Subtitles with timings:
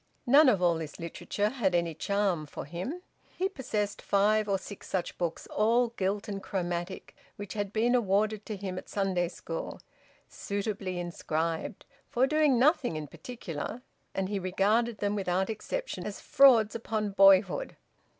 [0.25, 3.03] None of all this literature had any charm for him.
[3.37, 8.43] He possessed five or six such books, all gilt and chromatic, which had been awarded
[8.47, 9.79] to him at Sunday school,
[10.27, 13.83] `suitably inscribed,' for doing nothing in particular;
[14.15, 17.75] and he regarded them without exception as frauds upon boyhood.